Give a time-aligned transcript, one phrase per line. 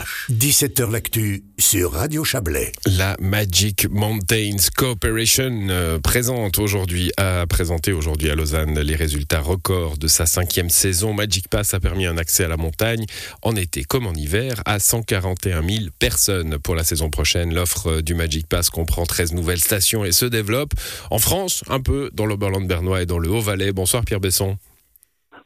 [0.00, 0.26] CH.
[0.30, 2.72] 17h l'actu sur Radio Chablais.
[2.86, 9.98] La Magic Mountains Cooperation euh, présente aujourd'hui, a présenté aujourd'hui à Lausanne les résultats records
[9.98, 11.12] de sa cinquième saison.
[11.12, 13.04] Magic Pass a permis un accès à la montagne
[13.42, 16.58] en été comme en hiver à 141 000 personnes.
[16.58, 20.72] Pour la saison prochaine, l'offre du Magic Pass comprend 13 nouvelles stations et se développe
[21.10, 23.72] en France, un peu dans l'Oberland bernois et dans le Haut-Valais.
[23.72, 24.56] Bonsoir Pierre Besson.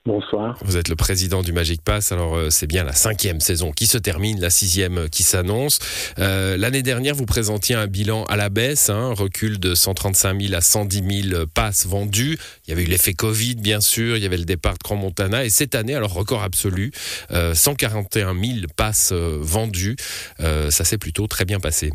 [0.07, 0.59] Bonsoir.
[0.63, 2.13] Vous êtes le président du Magic Pass.
[2.13, 5.79] Alors euh, c'est bien la cinquième saison qui se termine, la sixième euh, qui s'annonce.
[6.19, 10.43] Euh, L'année dernière, vous présentiez un bilan à la baisse, hein, un recul de 135
[10.43, 12.37] 000 à 110 000 passes vendus.
[12.67, 14.19] Il y avait eu l'effet Covid, bien sûr.
[14.19, 15.43] Il y avait le départ de Grand Montana.
[15.43, 16.93] Et cette année, alors record absolu,
[17.31, 19.97] euh, 141 000 passes euh, vendues.
[20.39, 21.93] ça s'est plutôt très bien passé.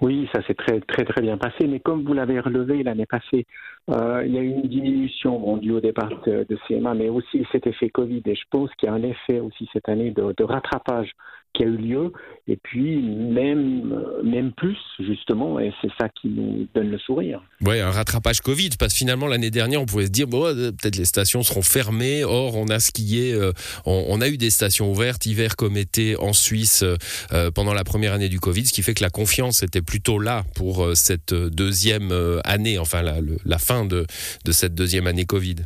[0.00, 3.46] Oui, ça s'est très très très bien passé, mais comme vous l'avez relevé l'année passée,
[3.46, 7.44] euh, il y a eu une diminution bon, due au départ de, CMA, mais aussi
[7.52, 8.22] cet effet Covid.
[8.26, 11.10] Et je pense qu'il y a un effet aussi cette année de, rattrapage
[11.54, 12.12] qui a eu lieu,
[12.48, 17.40] et puis même, même plus, justement, et c'est ça qui nous donne le sourire.
[17.64, 20.72] Oui, un rattrapage Covid, parce que finalement, l'année dernière, on pouvait se dire, bon, euh,
[20.72, 23.52] peut-être les stations seront fermées, or, on a skié, euh,
[23.86, 26.84] on, on, a eu des stations ouvertes, hiver comme été, en Suisse,
[27.32, 30.18] euh, pendant la première année du Covid, ce qui fait que la confiance était plutôt
[30.18, 34.06] là pour euh, cette deuxième euh, année, enfin, la fin de,
[34.44, 35.56] de cette deuxième année Covid.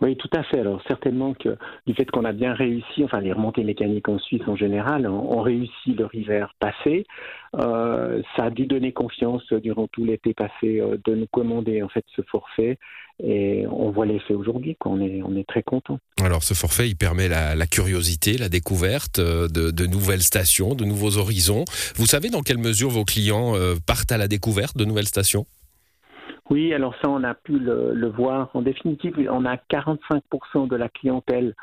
[0.00, 0.60] Oui, tout à fait.
[0.60, 1.56] Alors certainement que
[1.86, 5.38] du fait qu'on a bien réussi, enfin les remontées mécaniques en Suisse en général ont,
[5.38, 7.04] ont réussi leur hiver passé,
[7.56, 11.88] euh, ça a dû donner confiance durant tout l'été passé euh, de nous commander en
[11.88, 12.78] fait ce forfait
[13.22, 14.76] et on voit l'effet aujourd'hui.
[14.86, 15.98] On est, on est très content.
[16.22, 20.74] Alors ce forfait, il permet la, la curiosité, la découverte euh, de, de, nouvelles stations,
[20.74, 21.66] de nouveaux horizons.
[21.96, 23.52] Vous savez dans quelle mesure vos clients
[23.86, 25.44] partent à la découverte de nouvelles stations?
[26.50, 28.50] Oui, alors ça, on a pu le, le, voir.
[28.54, 31.54] En définitive, on a 45% de la clientèle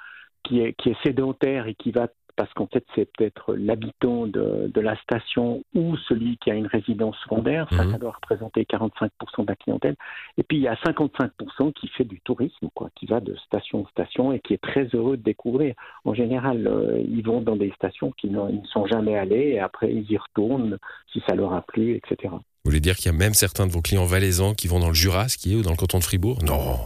[0.43, 2.07] qui est, qui est sédentaire et qui va,
[2.38, 6.67] parce qu'en fait, c'est peut-être l'habitant de, de, la station ou celui qui a une
[6.67, 7.67] résidence secondaire.
[7.71, 7.91] Ça, mmh.
[7.91, 9.97] ça doit représenter 45% de la clientèle.
[10.38, 13.81] Et puis, il y a 55% qui fait du tourisme, quoi, qui va de station
[13.81, 15.75] en station et qui est très heureux de découvrir.
[16.05, 19.92] En général, euh, ils vont dans des stations qui ne sont jamais allés et après,
[19.92, 20.77] ils y retournent
[21.11, 22.36] si ça leur a plu, etc.
[22.67, 24.89] Vous voulez dire qu'il y a même certains de vos clients valaisans qui vont dans
[24.89, 26.44] le Jura skier ou dans le canton de Fribourg?
[26.44, 26.78] Non.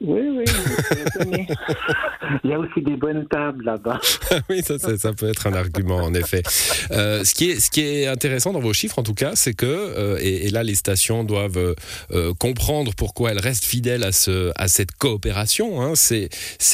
[0.00, 0.44] Oui, oui,
[2.44, 3.98] il y a aussi des bonnes tables là-bas.
[4.48, 6.44] oui, ça, ça, ça, peut être un argument, en effet.
[6.92, 9.54] Euh, ce, qui est, ce qui est intéressant dans vos chiffres, en tout cas, c'est
[9.54, 11.74] que, euh, et, et, là, les stations doivent
[12.12, 16.30] euh, comprendre pourquoi elles restent fidèles à, ce, à cette coopération, hein, c'est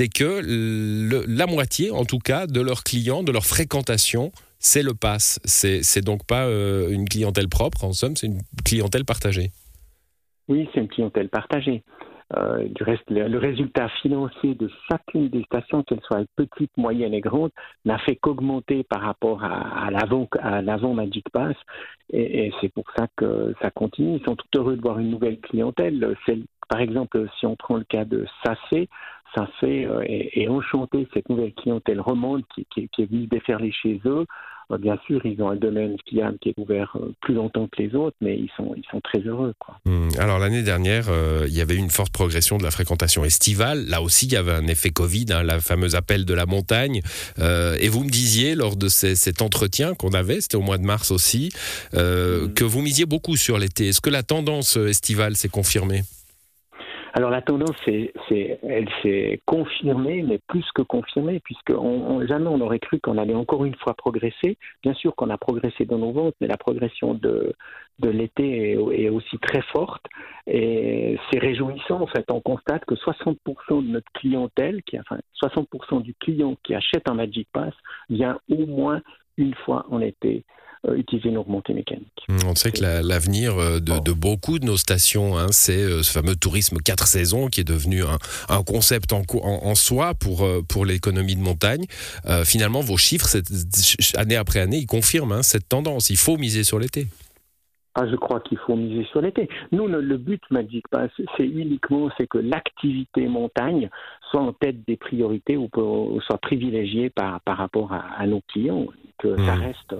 [0.09, 4.95] que le, la moitié, en tout cas, de leurs clients, de leur fréquentation, c'est le
[4.95, 5.41] pass.
[5.45, 9.51] C'est donc pas euh, une clientèle propre, en somme, c'est une clientèle partagée.
[10.49, 11.83] Oui, c'est une clientèle partagée.
[12.37, 17.23] Euh, du reste, le, résultat financier de chacune des stations, qu'elles soient petites, moyennes et
[17.23, 17.53] grandes,
[17.87, 21.57] n'a fait qu'augmenter par rapport à, à l'avant Magic Pass.
[22.13, 24.19] Et, c'est pour ça que ça continue.
[24.19, 26.17] Ils sont tout heureux de voir une nouvelle clientèle.
[26.69, 28.27] Par exemple, si on prend le cas de
[29.35, 33.27] Sacé, Sacé euh, est, est enchanté cette nouvelle clientèle romande qui, qui, qui est venue
[33.27, 34.25] déferler chez eux.
[34.71, 37.83] Euh, bien sûr, ils ont un domaine skiable qui est ouvert euh, plus longtemps que
[37.83, 39.55] les autres, mais ils sont, ils sont très heureux.
[39.59, 39.79] Quoi.
[39.87, 40.09] Mmh.
[40.19, 43.87] Alors l'année dernière, euh, il y avait une forte progression de la fréquentation estivale.
[43.87, 47.01] Là aussi, il y avait un effet Covid, hein, la fameuse appel de la montagne.
[47.39, 50.79] Euh, et vous me disiez lors de ces, cet entretien qu'on avait, c'était au mois
[50.79, 51.51] de mars aussi,
[51.95, 52.55] euh, mmh.
[52.55, 53.89] que vous misiez beaucoup sur l'été.
[53.89, 56.03] Est-ce que la tendance estivale s'est confirmée?
[57.19, 61.73] Alors la tendance, elle s'est confirmée, mais plus que confirmée, puisque
[62.29, 64.57] jamais on aurait cru qu'on allait encore une fois progresser.
[64.85, 67.57] Bien sûr qu'on a progressé dans nos ventes, mais la progression de,
[68.05, 70.07] l'été est, est, aussi très forte.
[70.47, 72.25] Et c'est réjouissant, en fait.
[72.31, 73.37] On constate que 60%
[73.85, 77.75] de notre clientèle, enfin 60% du client qui achète un Magic Pass,
[78.11, 79.03] vient au moins
[79.37, 80.45] une fois en été
[80.97, 82.25] utiliser nos remontées mécaniques.
[82.47, 86.03] On sait que l'avenir la, euh, de, de, beaucoup de nos stations, hein, c'est euh,
[86.03, 88.19] ce fameux tourisme 4 saisons qui est devenu un,
[88.49, 91.85] un concept en, en, en, soi pour, pour l'économie de montagne.
[92.27, 93.49] Euh, finalement, vos chiffres, cette,
[94.17, 96.11] année après année, ils confirment hein, cette tendance.
[96.11, 97.07] Il faut miser sur l'été.
[97.95, 99.49] Ah, je crois qu'il faut miser sur l'été.
[99.73, 103.91] Nous, le, le but Magic Pass, c'est uniquement c'est que l'activité montagne
[104.31, 108.41] soit en tête des priorités ou, ou soit privilégiée par, par rapport à, à nos
[108.53, 108.87] clients,
[109.19, 109.45] que mmh.
[109.45, 109.95] ça reste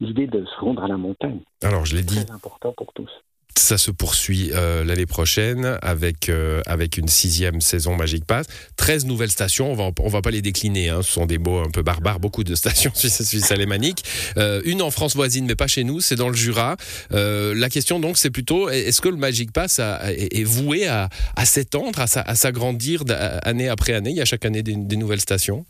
[0.00, 1.40] l'idée de se rendre à la montagne.
[1.62, 2.24] Alors, je l'ai dit.
[2.24, 3.10] Très important pour tous.
[3.56, 8.46] Ça se poursuit euh, l'année prochaine avec, euh, avec une sixième saison Magic Pass.
[8.76, 11.58] 13 nouvelles stations, on va, on va pas les décliner, hein, ce sont des mots
[11.58, 14.04] un peu barbares, beaucoup de stations suisses, suisses alémaniques.
[14.36, 16.76] Euh, une en France voisine, mais pas chez nous, c'est dans le Jura.
[17.10, 21.08] La question donc, c'est plutôt, est-ce que le Magic Pass a, est, est, voué à,
[21.36, 23.02] à s'étendre, à, à s'agrandir
[23.42, 24.10] année après année?
[24.10, 25.66] Il y a chaque année des, des nouvelles stations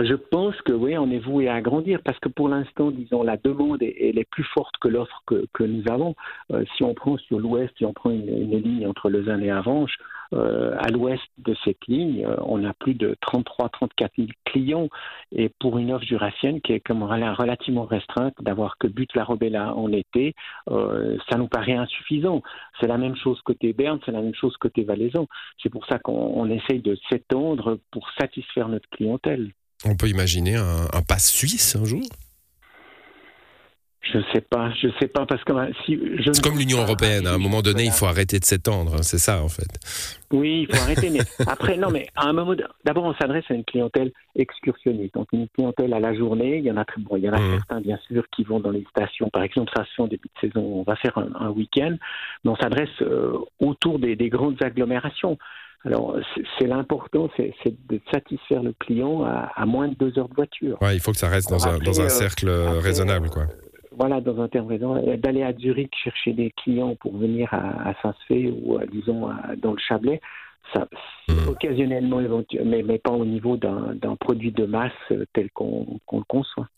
[0.00, 3.36] je pense que oui, on est voué à grandir parce que pour l'instant, disons, la
[3.36, 6.14] demande est, elle est plus forte que l'offre que, que, nous avons.
[6.52, 9.50] Euh, si on prend sur l'ouest, si on prend une, une ligne entre Lausanne et
[9.50, 9.96] Avanches,
[10.34, 14.88] euh, à l'ouest de cette ligne, euh, on a plus de 33-34 000 clients.
[15.30, 19.74] Et pour une offre jurassienne qui est comme relativement restreinte, d'avoir que but la Robella
[19.76, 20.34] en été,
[20.70, 22.42] euh, ça nous paraît insuffisant.
[22.80, 25.26] C'est la même chose côté Berne, c'est la même chose côté Valaisan.
[25.62, 29.52] C'est pour ça qu'on essaye de s'étendre pour satisfaire notre clientèle.
[29.84, 32.02] On peut imaginer un, un pass suisse un jour?
[34.02, 35.52] Je ne sais pas, je sais pas parce que
[35.84, 37.26] si je c'est comme l'Union européenne.
[37.26, 38.96] À un moment donné, il faut arrêter de s'étendre.
[38.96, 39.68] Hein, c'est ça, en fait.
[40.32, 41.08] Oui, il faut arrêter.
[41.08, 45.28] Mais après, non, mais à un moment, d'abord, on s'adresse à une clientèle excursionniste, donc
[45.32, 46.58] une clientèle à la journée.
[46.58, 47.52] Il y en a très bon, il y en a mmh.
[47.52, 49.30] certains, bien sûr, qui vont dans les stations.
[49.30, 51.96] Par exemple, station début de saison, on va faire un, week-end,
[52.44, 55.38] mais on s'adresse euh, autour des, des grandes agglomérations.
[55.84, 56.16] Alors,
[56.58, 57.54] c'est l'important, c'est
[57.88, 60.80] de satisfaire le client à, moins de deux heures de voiture.
[60.80, 63.42] Ouais, il faut que ça reste dans, un, dans un, euh, cercle raisonnable, quoi.
[63.42, 67.90] Euh, voilà, dans un terme raisonnable, d'aller à Zurich chercher des clients pour venir à,
[67.90, 69.28] à Saint-Fé ou, disons,
[69.60, 70.20] dans le Chablais,
[70.74, 70.88] ça,
[71.28, 71.48] mmh.
[71.48, 72.20] occasionnellement,
[72.64, 76.68] mais, mais, pas au niveau d'un produit de masse euh, tel qu'on le conçoit.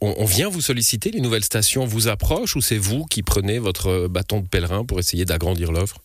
[0.00, 3.58] On, on, vient vous solliciter, les nouvelles stations vous approchent ou c'est vous qui prenez
[3.58, 5.96] votre bâton de pèlerin pour essayer d'agrandir l'offre?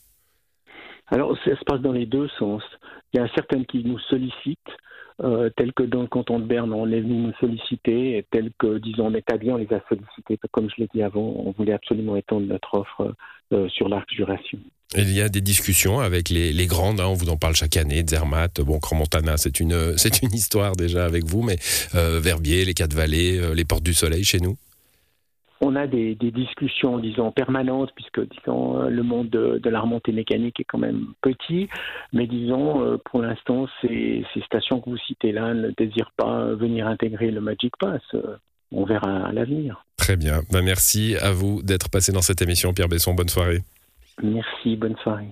[1.07, 2.63] Alors, ça se passe dans les deux sens.
[3.13, 4.59] Il y a certaines qui nous sollicitent,
[5.23, 8.51] euh, telles que dans le canton de Berne, on est venu nous solliciter, et telles
[8.57, 10.37] que, disons, Métabien, on les a sollicités.
[10.51, 13.15] Comme je l'ai dit avant, on voulait absolument étendre notre offre
[13.53, 14.59] euh, sur l'arc Jurassien.
[14.97, 17.77] Il y a des discussions avec les, les grandes, hein, on vous en parle chaque
[17.77, 19.73] année, Zermatt, bon, Grand-Montana, c'est une,
[20.23, 21.57] une histoire déjà avec vous, mais
[21.95, 24.57] euh, Verbier, les Quatre-Vallées, euh, les Portes du Soleil chez nous
[25.65, 30.59] on a des, discussions, disons, permanentes, puisque, disons, euh, le monde de, la remontée mécanique
[30.59, 31.67] est quand même petit,
[32.13, 36.87] mais disons, euh, pour l'instant, ces, stations que vous citez là ne désirent pas venir
[36.87, 38.01] intégrer le Magic Pass.
[38.13, 38.37] Euh,
[38.71, 39.85] on verra à l'avenir.
[39.97, 40.41] Très bien.
[40.51, 43.13] Ben, merci à vous d'être passé dans cette émission, Pierre Besson.
[43.13, 43.61] Bonne soirée.
[44.21, 45.29] Merci, bonne soirée.